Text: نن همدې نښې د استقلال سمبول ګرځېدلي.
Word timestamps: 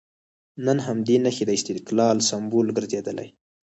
نن 0.65 0.77
همدې 0.87 1.15
نښې 1.23 1.43
د 1.47 1.51
استقلال 1.57 2.17
سمبول 2.29 2.67
ګرځېدلي. 2.77 3.27